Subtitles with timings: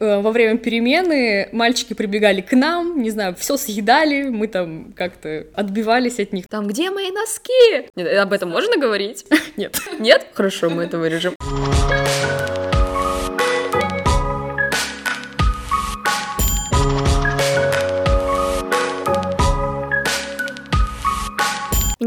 [0.00, 5.46] Э, во время перемены мальчики прибегали к нам, не знаю, все съедали, мы там как-то
[5.54, 6.46] отбивались от них.
[6.48, 7.88] Там, где мои носки?
[7.96, 9.26] Нет, об этом можно говорить?
[9.56, 9.78] Нет.
[9.98, 10.26] Нет?
[10.34, 11.34] Хорошо, мы это вырежем.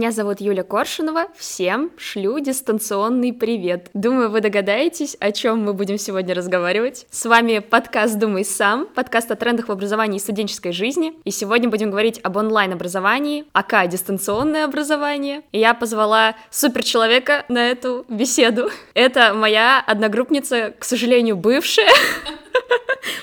[0.01, 1.27] Меня зовут Юля Коршунова.
[1.37, 3.91] Всем шлю дистанционный привет.
[3.93, 7.05] Думаю, вы догадаетесь, о чем мы будем сегодня разговаривать.
[7.11, 11.13] С вами подкаст «Думай сам», подкаст о трендах в образовании и студенческой жизни.
[11.23, 15.43] И сегодня будем говорить об онлайн-образовании, АК дистанционное образование.
[15.51, 18.71] И я позвала суперчеловека на эту беседу.
[18.95, 21.91] Это моя одногруппница, к сожалению, бывшая.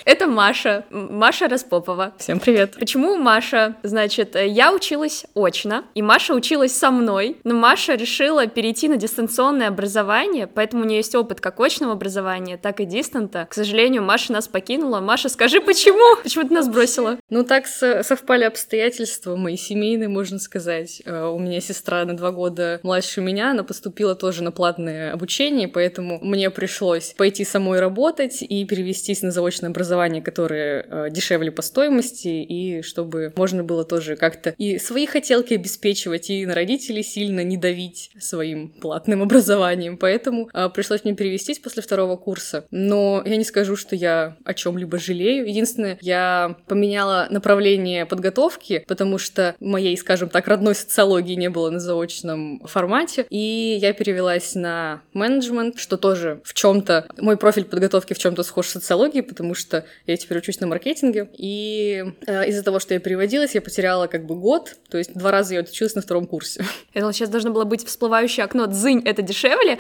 [0.05, 2.15] Это Маша, Маша Распопова.
[2.19, 2.77] Всем привет.
[2.79, 3.77] Почему Маша?
[3.83, 9.69] Значит, я училась очно, и Маша училась со мной, но Маша решила перейти на дистанционное
[9.69, 13.47] образование, поэтому у нее есть опыт как очного образования, так и дистанта.
[13.51, 15.01] К сожалению, Маша нас покинула.
[15.01, 16.21] Маша, скажи, почему?
[16.23, 17.19] Почему ты нас бросила?
[17.31, 21.03] Ну, так совпали обстоятельства мои семейные, можно сказать.
[21.05, 25.69] Э, у меня сестра на два года младше меня, она поступила тоже на платное обучение,
[25.69, 29.78] поэтому мне пришлось пойти самой работать и перевестись на заочное образование,
[30.21, 36.31] которое э, дешевле по стоимости, и чтобы можно было тоже как-то и свои хотелки обеспечивать,
[36.31, 39.97] и на родителей сильно не давить своим платным образованием.
[39.97, 42.67] Поэтому э, пришлось мне перевестись после второго курса.
[42.71, 45.49] Но я не скажу, что я о чем-либо жалею.
[45.49, 51.81] Единственное, я поменяла направление подготовки, потому что моей, скажем так, родной социологии не было на
[51.81, 58.19] заочном формате, и я перевелась на менеджмент, что тоже в чем-то мой профиль подготовки в
[58.19, 62.79] чем-то схож с социологией, потому что я теперь учусь на маркетинге, и э, из-за того,
[62.79, 66.03] что я переводилась, я потеряла как бы год, то есть два раза я отучилась на
[66.03, 66.65] втором курсе.
[66.95, 69.79] Думала, сейчас должно было быть всплывающее окно «Дзынь, это дешевле»,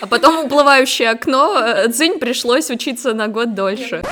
[0.00, 4.02] а потом уплывающее окно э, «Дзынь, пришлось учиться на год дольше».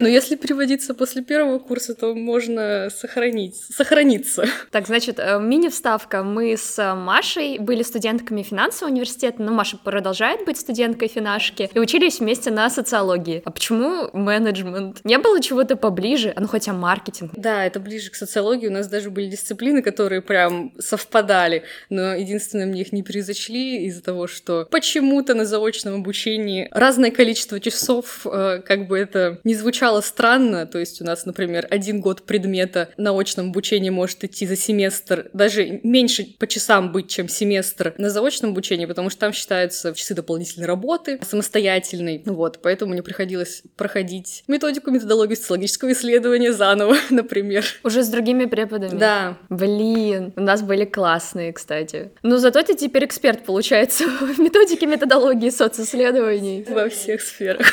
[0.00, 4.46] Но если переводиться после первого курса, то можно сохранить, сохраниться.
[4.70, 6.22] Так, значит, э, мини-вставка.
[6.22, 12.20] Мы с Машей были студентками финансового университета, но Маша продолжает быть студенткой финашки, и учились
[12.20, 13.42] вместе на социологии.
[13.44, 15.00] А почему менеджмент?
[15.04, 16.32] Не было чего-то поближе?
[16.34, 17.32] А ну хотя маркетинг.
[17.36, 18.68] Да, это ближе к социологии.
[18.68, 24.02] У нас даже были дисциплины, которые прям совпадали, но единственное, мне их не произошли из-за
[24.02, 29.89] того, что почему-то на заочном обучении разное количество часов, э, как бы это не звучало
[29.90, 34.46] звучало странно, то есть у нас, например, один год предмета на очном обучении может идти
[34.46, 39.32] за семестр, даже меньше по часам быть, чем семестр на заочном обучении, потому что там
[39.32, 46.96] считаются часы дополнительной работы, самостоятельной, вот, поэтому мне приходилось проходить методику методологию социологического исследования заново,
[47.10, 47.64] например.
[47.82, 48.98] Уже с другими преподами?
[48.98, 49.38] Да.
[49.48, 52.12] Блин, у нас были классные, кстати.
[52.22, 56.64] Но зато ты теперь эксперт, получается, в методике методологии социсследований.
[56.68, 57.66] Во всех сферах.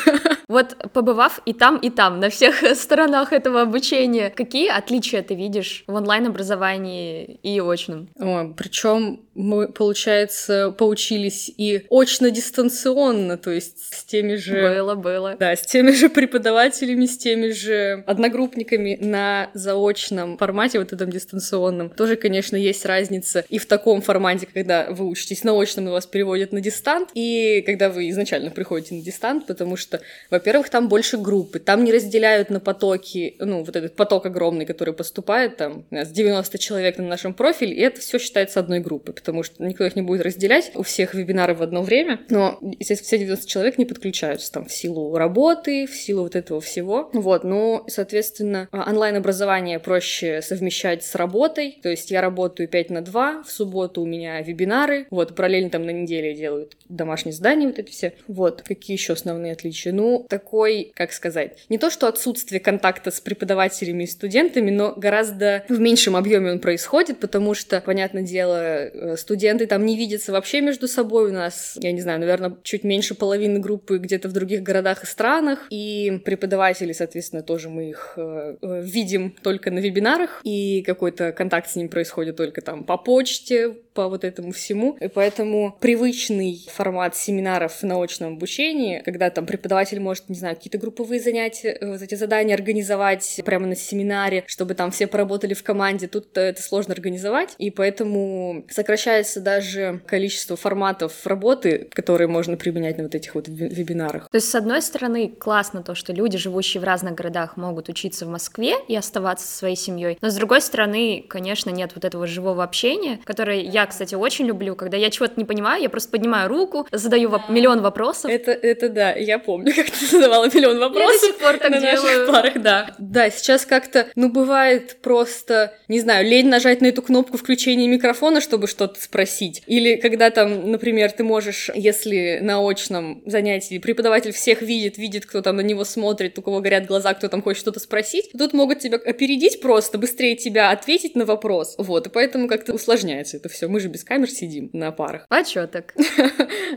[0.48, 5.84] Вот побывав и там, и там, на всех сторонах этого обучения, какие отличия ты видишь
[5.86, 8.08] в онлайн-образовании и очном?
[8.18, 14.60] О, причем мы, получается, поучились и очно-дистанционно, то есть с теми же...
[14.60, 15.36] Было, было.
[15.38, 21.90] Да, с теми же преподавателями, с теми же одногруппниками на заочном формате, вот этом дистанционном.
[21.90, 26.06] Тоже, конечно, есть разница и в таком формате, когда вы учитесь на очном, и вас
[26.06, 30.00] переводят на дистант, и когда вы изначально приходите на дистант, потому что,
[30.38, 34.94] во-первых, там больше группы, там не разделяют на потоки, ну, вот этот поток огромный, который
[34.94, 39.12] поступает, там, у нас 90 человек на нашем профиле, и это все считается одной группой,
[39.14, 43.06] потому что никто их не будет разделять, у всех вебинары в одно время, но, естественно,
[43.06, 47.10] все 90 человек не подключаются там в силу работы, в силу вот этого всего.
[47.12, 53.02] Вот, ну, соответственно, а, онлайн-образование проще совмещать с работой, то есть я работаю 5 на
[53.02, 57.78] 2, в субботу у меня вебинары, вот, параллельно там на неделе делают домашние задания вот
[57.78, 58.12] эти все.
[58.28, 59.92] Вот, какие еще основные отличия?
[59.92, 65.64] Ну, такой, как сказать, не то, что отсутствие контакта с преподавателями и студентами, но гораздо
[65.68, 70.60] в меньшем объеме он происходит, потому что, понятное дело, э, студенты там не видятся вообще
[70.60, 71.30] между собой.
[71.30, 75.06] У нас, я не знаю, наверное, чуть меньше половины группы где-то в других городах и
[75.06, 75.66] странах.
[75.70, 81.70] И преподаватели, соответственно, тоже мы их э, э видим только на вебинарах, и какой-то контакт
[81.70, 84.96] с ним происходит только там по почте, по вот этому всему.
[85.00, 90.78] И поэтому привычный формат семинаров в научном обучении, когда там преподаватель может, не знаю, какие-то
[90.78, 95.62] групповые занятия, э, вот эти задания организовать прямо на семинаре, чтобы там все поработали в
[95.62, 102.98] команде, тут это сложно организовать, и поэтому сокращается даже количество форматов работы, которые можно применять
[102.98, 104.28] на вот этих вот вебинарах.
[104.30, 108.26] То есть, с одной стороны, классно то, что люди, живущие в разных городах, могут учиться
[108.26, 112.26] в Москве и оставаться со своей семьей, но с другой стороны, конечно, нет вот этого
[112.26, 116.48] живого общения, которое я, кстати, очень люблю, когда я чего-то не понимаю, я просто поднимаю
[116.48, 118.30] руку, задаю воп- миллион вопросов.
[118.30, 121.12] Это, это да, я помню, как задавала миллион вопросов.
[121.12, 122.02] Я до сих пор так на делаю.
[122.02, 122.94] наших парах, да.
[122.98, 128.40] Да, сейчас как-то, ну, бывает просто, не знаю, лень нажать на эту кнопку включения микрофона,
[128.40, 129.62] чтобы что-то спросить.
[129.66, 135.42] Или когда там, например, ты можешь, если на очном занятии преподаватель всех видит, видит, кто
[135.42, 138.80] там на него смотрит, у кого горят глаза, кто там хочет что-то спросить, тут могут
[138.80, 141.74] тебя опередить просто, быстрее тебя ответить на вопрос.
[141.78, 143.68] Вот, и поэтому как-то усложняется это все.
[143.68, 145.26] Мы же без камер сидим на парах.
[145.38, 145.94] А чё так?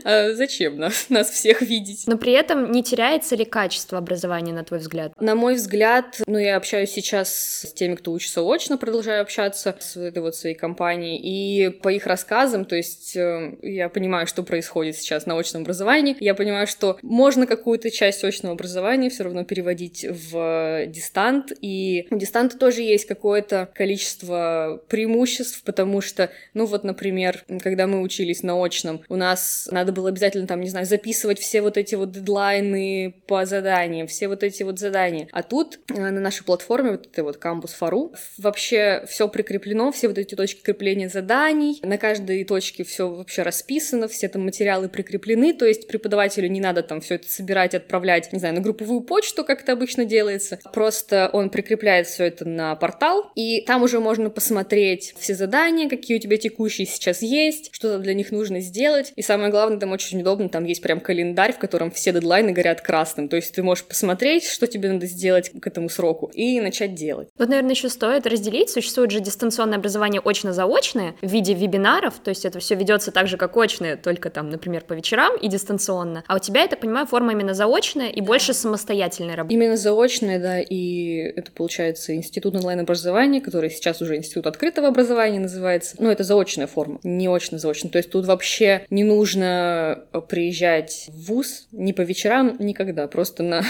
[0.04, 2.04] Зачем нас, нас всех видеть?
[2.06, 2.82] Но при этом не
[3.22, 5.12] теряется ли качество образования, на твой взгляд?
[5.20, 7.32] На мой взгляд, ну, я общаюсь сейчас
[7.62, 12.06] с теми, кто учится очно, продолжаю общаться с этой вот своей компанией, и по их
[12.06, 16.98] рассказам, то есть э, я понимаю, что происходит сейчас на очном образовании, я понимаю, что
[17.02, 23.06] можно какую-то часть очного образования все равно переводить в дистант, и у дистанта тоже есть
[23.06, 29.68] какое-то количество преимуществ, потому что, ну вот, например, когда мы учились на очном, у нас
[29.70, 34.28] надо было обязательно там, не знаю, записывать все вот эти вот дедлайны по заданиям, все
[34.28, 35.28] вот эти вот задания.
[35.32, 40.08] А тут э, на нашей платформе, вот этой вот кампус Фару, вообще все прикреплено, все
[40.08, 45.54] вот эти точки крепления заданий, на каждой точке все вообще расписано, все там материалы прикреплены,
[45.54, 49.44] то есть преподавателю не надо там все это собирать, отправлять, не знаю, на групповую почту,
[49.44, 50.58] как это обычно делается.
[50.72, 56.16] Просто он прикрепляет все это на портал, и там уже можно посмотреть все задания, какие
[56.16, 59.12] у тебя текущие сейчас есть, что для них нужно сделать.
[59.16, 62.80] И самое главное, там очень удобно, там есть прям календарь, в котором все дедлайны горят
[62.92, 63.28] красным.
[63.28, 67.28] То есть ты можешь посмотреть, что тебе надо сделать к этому сроку, и начать делать.
[67.38, 68.68] Вот, наверное, еще стоит разделить.
[68.68, 73.38] Существует же дистанционное образование очно-заочное в виде вебинаров, то есть это все ведется так же,
[73.38, 76.22] как очное, только там, например, по вечерам и дистанционно.
[76.26, 79.54] А у тебя, я так понимаю, форма именно заочная и больше самостоятельная работа.
[79.54, 85.96] Именно заочное, да, и это получается институт онлайн-образования, который сейчас уже институт открытого образования называется.
[85.98, 87.88] Ну, это заочная форма, не очно-заочно.
[87.88, 93.06] То есть тут вообще не нужно приезжать в ВУЗ ни по вечерам, никогда.
[93.08, 93.62] Просто на...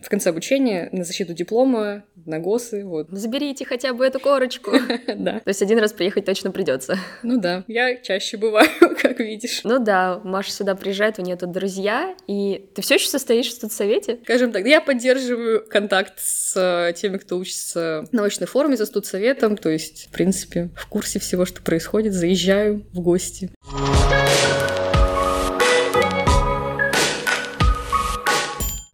[0.00, 3.08] в конце обучения на защиту диплома, на ГОСы, вот.
[3.10, 4.72] Заберите хотя бы эту корочку.
[5.20, 5.40] Да.
[5.40, 6.96] То есть один раз приехать точно придется.
[7.22, 8.68] Ну да, я чаще бываю,
[9.02, 9.60] как видишь.
[9.64, 13.52] Ну да, Маша сюда приезжает, у нее тут друзья, и ты все еще состоишь в
[13.52, 14.18] студсовете?
[14.22, 19.56] Скажем так, я поддерживаю контакт с э, теми, кто учится в научной форме за студсоветом,
[19.56, 23.50] то есть, в принципе, в курсе всего, что происходит, заезжаю в гости.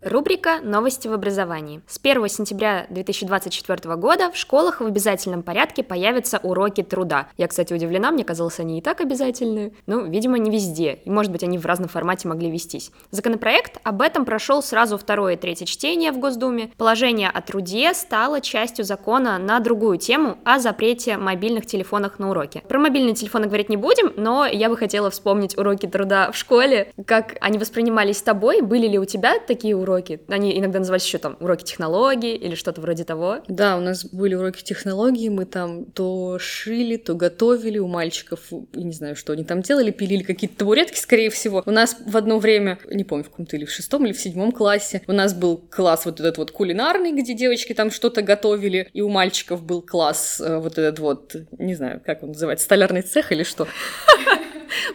[0.06, 1.80] Рубрика «Новости в образовании».
[1.88, 7.26] С 1 сентября 2024 года в школах в обязательном порядке появятся уроки труда.
[7.36, 9.72] Я, кстати, удивлена, мне казалось, они и так обязательные.
[9.86, 12.92] Ну, видимо, не везде, и, может быть, они в разном формате могли вестись.
[13.10, 16.70] Законопроект об этом прошел сразу второе и третье чтение в Госдуме.
[16.76, 22.62] Положение о труде стало частью закона на другую тему о запрете мобильных телефонов на уроке.
[22.68, 26.92] Про мобильные телефоны говорить не будем, но я бы хотела вспомнить уроки труда в школе,
[27.06, 29.95] как они воспринимались тобой, были ли у тебя такие уроки?
[30.28, 33.38] Они иногда назывались еще там уроки технологий или что-то вроде того.
[33.48, 38.82] Да, у нас были уроки технологий, мы там то шили, то готовили у мальчиков, я
[38.82, 41.62] не знаю, что они там делали, пилили какие-то табуретки, скорее всего.
[41.66, 44.52] У нас в одно время, не помню, в каком-то или в шестом, или в седьмом
[44.52, 49.00] классе, у нас был класс вот этот вот кулинарный, где девочки там что-то готовили, и
[49.00, 53.32] у мальчиков был класс э, вот этот вот, не знаю, как он называется, столярный цех
[53.32, 53.66] или что.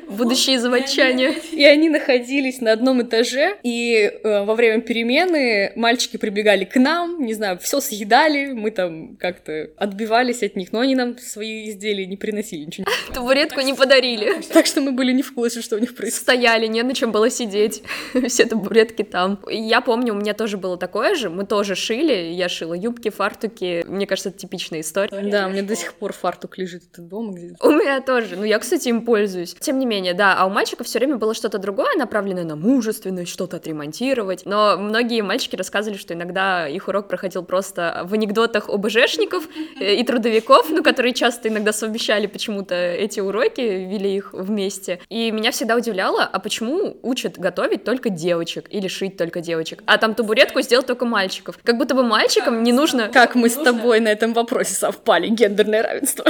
[0.07, 1.33] Будущие заводчане.
[1.51, 7.23] И они находились на одном этаже, и э, во время перемены мальчики прибегали к нам,
[7.23, 12.05] не знаю, все съедали, мы там как-то отбивались от них, но они нам свои изделия
[12.05, 12.85] не приносили ничего.
[13.13, 14.41] Табуретку не подарили.
[14.53, 16.21] Так что мы были не в курсе, что у них происходит.
[16.21, 17.83] Стояли, не на чем было сидеть.
[18.27, 19.39] Все табуретки там.
[19.49, 21.29] Я помню, у меня тоже было такое же.
[21.29, 22.31] Мы тоже шили.
[22.33, 23.83] Я шила юбки, фартуки.
[23.87, 25.21] Мне кажется, это типичная история.
[25.31, 27.65] Да, у меня до сих пор фартук лежит это дома где-то.
[27.65, 28.35] У меня тоже.
[28.35, 29.55] Ну, я, кстати, им пользуюсь.
[29.61, 33.31] Тем не менее, да, а у мальчиков все время было что-то другое, направленное на мужественность,
[33.31, 34.41] что-то отремонтировать.
[34.45, 39.47] Но многие мальчики рассказывали, что иногда их урок проходил просто в анекдотах ОБЖшников
[39.79, 44.99] и трудовиков, ну, которые часто иногда совмещали почему-то эти уроки, вели их вместе.
[45.09, 49.99] И меня всегда удивляло, а почему учат готовить только девочек или шить только девочек, а
[49.99, 51.59] там табуретку сделать только мальчиков.
[51.63, 53.09] Как будто бы мальчикам не нужно...
[53.09, 56.25] Как мы с тобой на этом вопросе совпали, гендерное равенство.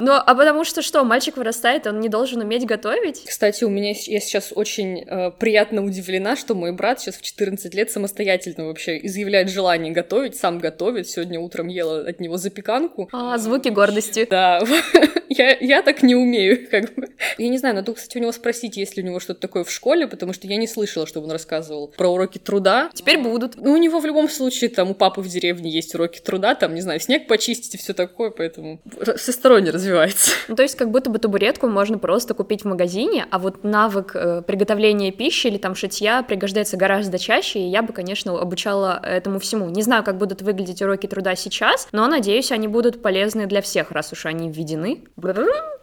[0.00, 3.22] Ну, а потому что что, мальчик вырастает, он не должен уметь готовить?
[3.24, 7.72] Кстати, у меня я сейчас очень э, приятно удивлена, что мой брат сейчас в 14
[7.74, 11.08] лет самостоятельно вообще изъявляет желание готовить, сам готовит.
[11.08, 13.08] Сегодня утром ела от него запеканку.
[13.12, 14.26] А, звуки гордости.
[14.28, 14.60] Да,
[15.28, 17.10] я, я так не умею, как бы.
[17.38, 19.70] Я не знаю, надо, кстати, у него спросить, есть ли у него что-то такое в
[19.70, 22.90] школе, потому что я не слышала, чтобы он рассказывал про уроки труда.
[22.94, 23.54] Теперь будут.
[23.56, 26.74] Ну, у него в любом случае, там, у папы в деревне есть уроки труда, там,
[26.74, 28.80] не знаю, снег почистить и все такое, поэтому
[29.16, 30.32] всесторонне развивается.
[30.48, 34.12] Ну, то есть, как будто бы табуретку можно просто купить в магазине, а вот навык
[34.14, 39.38] э, приготовления пищи или там шитья пригождается гораздо чаще, и я бы, конечно, обучала этому
[39.38, 39.68] всему.
[39.68, 43.90] Не знаю, как будут выглядеть уроки труда сейчас, но надеюсь, они будут полезны для всех,
[43.90, 45.04] раз уж они введены.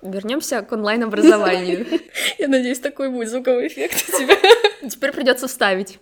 [0.01, 1.85] Вернемся к онлайн-образованию.
[2.39, 4.35] Я надеюсь, такой будет звуковой эффект у тебя.
[4.89, 5.99] Теперь придется вставить.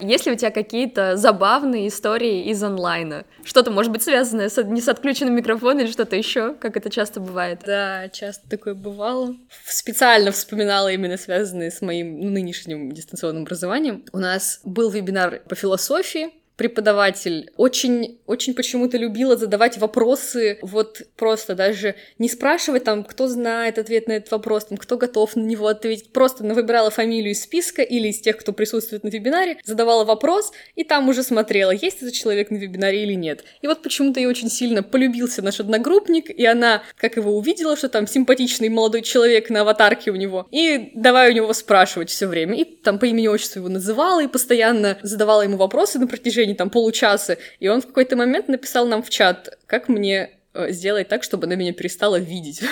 [0.00, 3.24] Есть ли у тебя какие-то забавные истории из онлайна?
[3.44, 7.20] Что-то, может быть, связанное с, не с отключенным микрофоном или что-то еще, как это часто
[7.20, 7.62] бывает?
[7.66, 9.36] Да, часто такое бывало.
[9.66, 14.04] Специально вспоминала именно связанные с моим нынешним дистанционным образованием.
[14.12, 16.30] У нас был вебинар по философии,
[16.60, 23.78] преподаватель очень, очень почему-то любила задавать вопросы, вот просто даже не спрашивать там, кто знает
[23.78, 27.80] ответ на этот вопрос, там, кто готов на него ответить, просто выбирала фамилию из списка
[27.80, 32.12] или из тех, кто присутствует на вебинаре, задавала вопрос, и там уже смотрела, есть этот
[32.12, 33.42] человек на вебинаре или нет.
[33.62, 37.88] И вот почему-то ей очень сильно полюбился наш одногруппник, и она, как его увидела, что
[37.88, 42.60] там симпатичный молодой человек на аватарке у него, и давай у него спрашивать все время,
[42.60, 46.70] и там по имени-отчеству его называла, и постоянно задавала ему вопросы на протяжении течение там
[46.70, 51.46] получаса, и он в какой-то момент написал нам в чат, как мне сделать так, чтобы
[51.46, 52.62] она меня перестала видеть.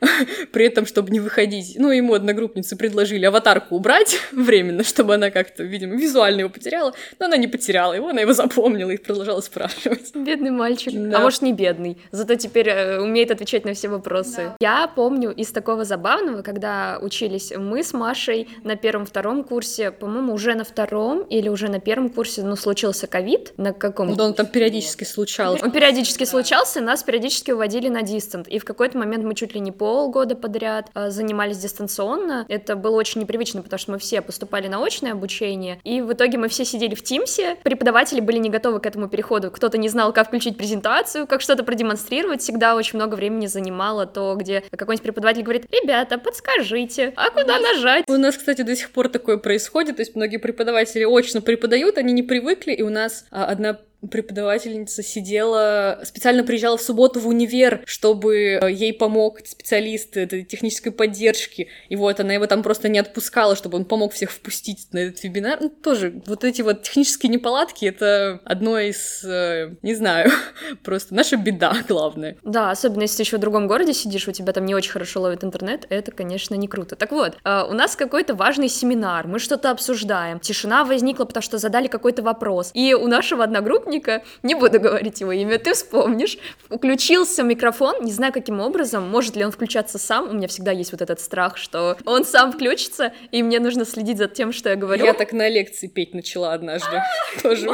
[0.52, 1.74] При этом, чтобы не выходить.
[1.78, 6.94] Ну, ему одногруппницы предложили аватарку убрать временно, чтобы она как-то, видимо, визуально его потеряла.
[7.18, 10.14] Но она не потеряла его, она его запомнила и продолжала спрашивать.
[10.14, 10.92] Бедный мальчик.
[10.94, 11.18] Да.
[11.18, 11.98] А может, не бедный.
[12.10, 14.36] Зато теперь э, умеет отвечать на все вопросы.
[14.36, 14.56] Да.
[14.60, 20.54] Я помню из такого забавного, когда учились мы с Машей на первом-втором курсе, по-моему, уже
[20.54, 23.52] на втором или уже на первом курсе, ну, случился ковид.
[23.56, 24.14] На каком?
[24.14, 25.64] Да, он там периодически случался.
[25.64, 29.54] Он периодически случался, нас нас периодически выводили на дистант, и в какой-то момент мы чуть
[29.54, 32.44] ли не полгода подряд э, занимались дистанционно.
[32.48, 36.38] Это было очень непривычно, потому что мы все поступали на очное обучение, и в итоге
[36.38, 40.12] мы все сидели в Тимсе, преподаватели были не готовы к этому переходу, кто-то не знал,
[40.12, 45.42] как включить презентацию, как что-то продемонстрировать, всегда очень много времени занимало то, где какой-нибудь преподаватель
[45.42, 48.04] говорит, ребята, подскажите, а куда нажать?
[48.08, 52.12] У нас, кстати, до сих пор такое происходит, то есть многие преподаватели очно преподают, они
[52.12, 57.82] не привыкли, и у нас а, одна преподавательница сидела, специально приезжала в субботу в универ,
[57.84, 61.68] чтобы э, ей помог специалист этой технической поддержки.
[61.88, 65.22] И вот она его там просто не отпускала, чтобы он помог всех впустить на этот
[65.24, 65.58] вебинар.
[65.60, 70.30] Ну, тоже вот эти вот технические неполадки— это одно из, э, не знаю,
[70.84, 72.36] просто наша беда главная.
[72.44, 75.22] Да, особенно если ты еще в другом городе сидишь, у тебя там не очень хорошо
[75.22, 76.94] ловит интернет, это, конечно, не круто.
[76.94, 81.58] Так вот, э, у нас какой-то важный семинар, мы что-то обсуждаем, тишина возникла, потому что
[81.58, 86.38] задали какой-то вопрос, и у нашего одногруппника одногруппника, не буду говорить его имя, ты вспомнишь,
[86.70, 90.92] включился микрофон, не знаю каким образом, может ли он включаться сам, у меня всегда есть
[90.92, 94.76] вот этот страх, что он сам включится, и мне нужно следить за тем, что я
[94.76, 95.04] говорю.
[95.04, 97.02] Я так на лекции петь начала однажды,
[97.42, 97.68] тоже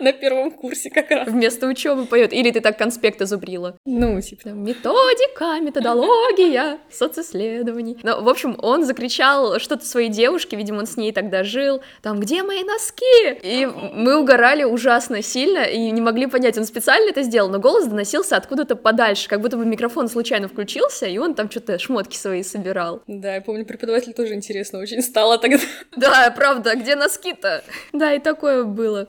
[0.00, 1.28] на первом курсе как раз.
[1.28, 3.76] Вместо учебы поет, или ты так конспекты зубрила?
[3.84, 4.48] Ну, типа.
[4.48, 7.98] Методика, методология, социсследований.
[8.02, 12.20] Ну, в общем, он закричал что-то своей девушке, видимо, он с ней тогда жил, там,
[12.20, 13.04] где мои носки?
[13.42, 17.58] И мы угорали ужасно сильно, сильно и не могли понять, он специально это сделал, но
[17.58, 22.16] голос доносился откуда-то подальше, как будто бы микрофон случайно включился, и он там что-то шмотки
[22.16, 23.02] свои собирал.
[23.06, 25.58] Да, я помню, преподаватель тоже интересно очень стало тогда.
[25.96, 27.64] Да, правда, где носки-то?
[27.92, 29.08] Да, и такое было.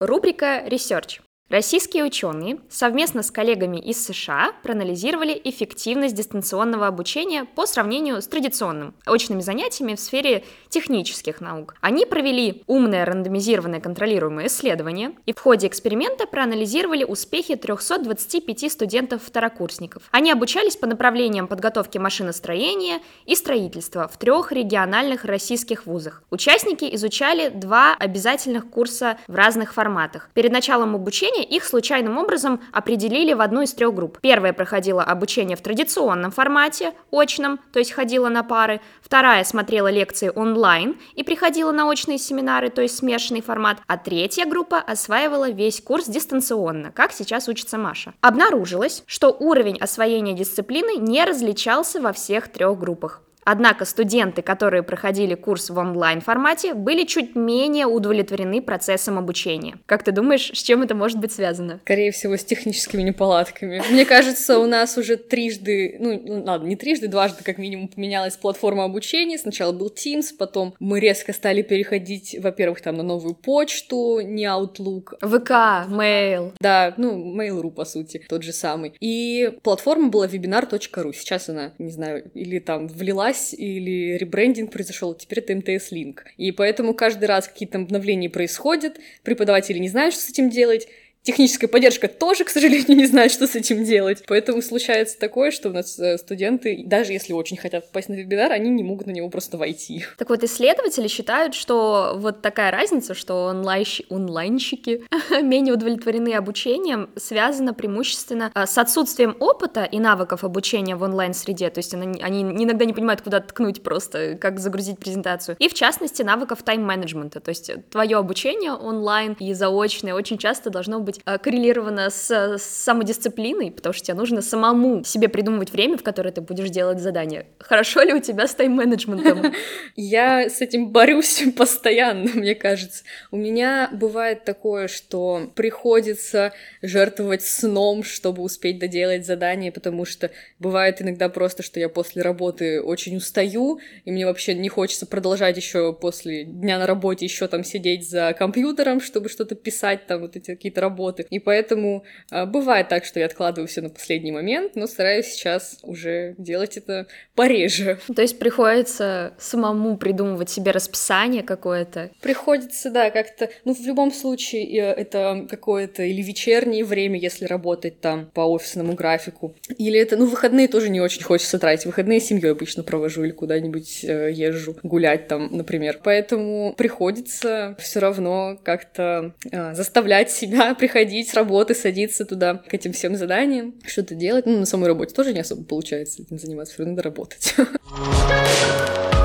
[0.00, 1.20] Рубрика «Ресерч».
[1.50, 8.92] Российские ученые совместно с коллегами из США проанализировали эффективность дистанционного обучения по сравнению с традиционным
[9.06, 11.74] очными занятиями в сфере технических наук.
[11.80, 20.02] Они провели умное рандомизированное контролируемое исследование и в ходе эксперимента проанализировали успехи 325 студентов-второкурсников.
[20.10, 26.22] Они обучались по направлениям подготовки машиностроения и строительства в трех региональных российских вузах.
[26.28, 30.28] Участники изучали два обязательных курса в разных форматах.
[30.34, 34.18] Перед началом обучения обучения их случайным образом определили в одну из трех групп.
[34.20, 38.80] Первая проходила обучение в традиционном формате, очном, то есть ходила на пары.
[39.02, 43.78] Вторая смотрела лекции онлайн и приходила на очные семинары, то есть смешанный формат.
[43.86, 48.14] А третья группа осваивала весь курс дистанционно, как сейчас учится Маша.
[48.20, 53.22] Обнаружилось, что уровень освоения дисциплины не различался во всех трех группах.
[53.50, 59.78] Однако студенты, которые проходили курс в онлайн-формате, были чуть менее удовлетворены процессом обучения.
[59.86, 61.80] Как ты думаешь, с чем это может быть связано?
[61.82, 63.82] Скорее всего, с техническими неполадками.
[63.90, 68.84] Мне кажется, у нас уже трижды, ну, ладно, не трижды, дважды как минимум поменялась платформа
[68.84, 69.38] обучения.
[69.38, 75.16] Сначала был Teams, потом мы резко стали переходить, во-первых, там на новую почту, не Outlook.
[75.22, 76.52] ВК, Mail.
[76.60, 78.92] Да, ну, Mail.ru, по сути, тот же самый.
[79.00, 81.14] И платформа была webinar.ru.
[81.14, 86.24] Сейчас она, не знаю, или там влилась связь или ребрендинг произошел, теперь это МТС Линк.
[86.36, 90.88] И поэтому каждый раз какие-то обновления происходят, преподаватели не знают, что с этим делать,
[91.28, 94.24] техническая поддержка тоже, к сожалению, не знает, что с этим делать.
[94.26, 98.50] Поэтому случается такое, что у нас э, студенты, даже если очень хотят попасть на вебинар,
[98.52, 100.06] они не могут на него просто войти.
[100.16, 104.00] Так вот, исследователи считают, что вот такая разница, что онлайщ...
[104.08, 105.04] онлайнщики
[105.42, 111.80] менее удовлетворены обучением, связана преимущественно э, с отсутствием опыта и навыков обучения в онлайн-среде, то
[111.80, 116.62] есть они иногда не понимают, куда ткнуть просто, как загрузить презентацию, и в частности навыков
[116.62, 122.30] тайм-менеджмента, то есть твое обучение онлайн и заочное очень часто должно быть э, коррелировано с,
[122.30, 127.00] с самодисциплиной, потому что тебе нужно самому себе придумывать время, в которое ты будешь делать
[127.00, 127.46] задания.
[127.58, 129.52] Хорошо ли у тебя с тайм-менеджментом?
[129.96, 133.04] Я с этим борюсь постоянно, мне кажется.
[133.30, 141.00] У меня бывает такое, что приходится жертвовать сном, чтобы успеть доделать задание, потому что бывает
[141.00, 145.92] иногда просто, что я после работы очень устаю, и мне вообще не хочется продолжать еще
[145.92, 150.52] после дня на работе еще там сидеть за компьютером, чтобы что-то писать, там вот эти
[150.52, 150.97] какие-то работы.
[151.30, 155.78] И поэтому э, бывает так, что я откладываю все на последний момент, но стараюсь сейчас
[155.82, 157.98] уже делать это пореже.
[158.14, 162.10] То есть приходится самому придумывать себе расписание какое-то?
[162.20, 168.26] Приходится, да, как-то, ну, в любом случае, это какое-то или вечернее время, если работать там
[168.26, 171.86] по офисному графику, или это, ну, выходные тоже не очень хочется тратить.
[171.86, 176.00] Выходные с семьей обычно провожу или куда-нибудь э, езжу гулять там, например.
[176.02, 182.92] Поэтому приходится все равно как-то э, заставлять себя приходить с работы, садиться туда к этим
[182.92, 184.46] всем заданиям, что-то делать.
[184.46, 187.54] Ну, на самой работе тоже не особо получается этим заниматься, все равно надо работать.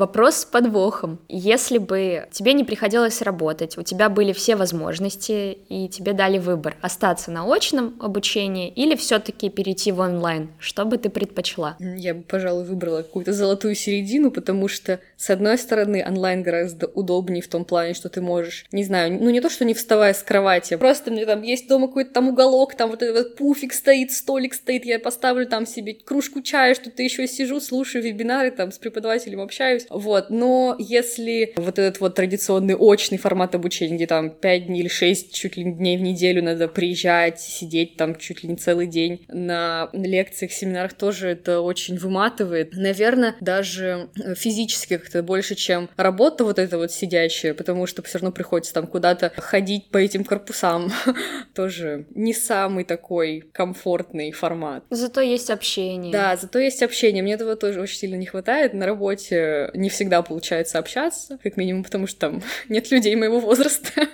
[0.00, 1.18] Вопрос с подвохом.
[1.28, 6.74] Если бы тебе не приходилось работать, у тебя были все возможности, и тебе дали выбор
[6.80, 11.76] остаться на очном обучении или все-таки перейти в онлайн, что бы ты предпочла?
[11.78, 17.42] Я бы, пожалуй, выбрала какую-то золотую середину, потому что, с одной стороны, онлайн гораздо удобнее
[17.42, 20.22] в том плане, что ты можешь, не знаю, ну не то, что не вставая с
[20.22, 24.54] кровати, просто мне там есть дома какой-то там уголок, там вот этот пуфик стоит, столик
[24.54, 29.42] стоит, я поставлю там себе кружку чая, что-то еще сижу, слушаю вебинары, там с преподавателем
[29.42, 29.84] общаюсь.
[29.90, 34.88] Вот, но если вот этот вот традиционный очный формат обучения, где там 5 дней или
[34.88, 39.24] 6 чуть ли дней в неделю надо приезжать, сидеть там чуть ли не целый день
[39.28, 42.72] на лекциях, семинарах, тоже это очень выматывает.
[42.72, 48.32] Наверное, даже физически как-то больше, чем работа вот эта вот сидящая, потому что все равно
[48.32, 50.92] приходится там куда-то ходить по этим корпусам.
[51.54, 54.84] тоже не самый такой комфортный формат.
[54.90, 56.12] Зато есть общение.
[56.12, 57.22] Да, зато есть общение.
[57.22, 58.74] Мне этого тоже очень сильно не хватает.
[58.74, 64.08] На работе не всегда получается общаться, как минимум потому, что там нет людей моего возраста,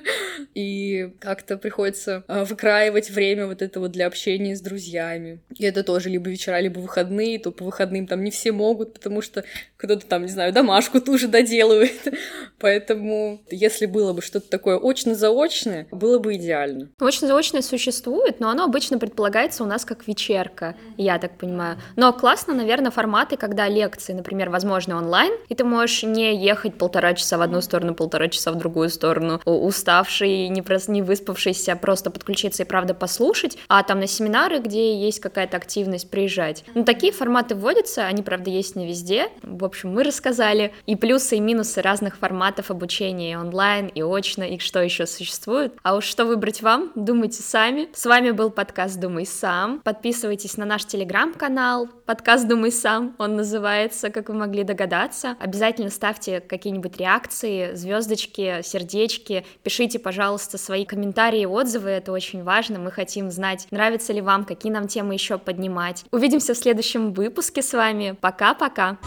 [0.54, 5.40] и как-то приходится а, выкраивать время вот это вот для общения с друзьями.
[5.58, 9.20] И это тоже либо вечера, либо выходные, то по выходным там не все могут, потому
[9.20, 9.44] что
[9.76, 12.14] кто-то там, не знаю, домашку ту же доделывает.
[12.58, 16.88] Поэтому, если было бы что-то такое очно-заочное, было бы идеально.
[17.00, 21.78] Очно-заочное существует, но оно обычно предполагается у нас как вечерка, я так понимаю.
[21.96, 27.14] Но классно, наверное, форматы, когда лекции, например, возможны онлайн, и ты можешь не ехать полтора
[27.14, 30.88] часа в одну сторону, полтора часа в другую сторону, уставший, не, прос...
[30.88, 36.10] не выспавшийся, просто подключиться и правда послушать, а там на семинары, где есть какая-то активность,
[36.10, 36.64] приезжать.
[36.74, 39.28] Ну, такие форматы вводятся, они, правда, есть не везде.
[39.42, 44.42] В общем, мы рассказали и плюсы, и минусы разных форматов обучения и онлайн, и очно,
[44.42, 45.72] и что еще существует.
[45.82, 47.88] А уж что выбрать вам, думайте сами.
[47.94, 49.80] С вами был подкаст «Думай сам».
[49.80, 55.35] Подписывайтесь на наш телеграм-канал, подкаст «Думай сам», он называется, как вы могли догадаться.
[55.38, 62.78] Обязательно ставьте какие-нибудь реакции, звездочки, сердечки, пишите, пожалуйста, свои комментарии и отзывы, это очень важно,
[62.78, 66.04] мы хотим знать, нравится ли вам, какие нам темы еще поднимать.
[66.10, 68.98] Увидимся в следующем выпуске с вами, пока-пока!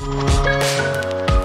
[0.50, 1.39] Thank you